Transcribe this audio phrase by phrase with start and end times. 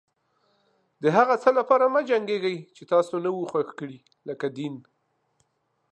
[1.03, 4.75] د هغه څه لپاره مه جنګيږئ چې تاسې نه و خوښ کړي لکه دين.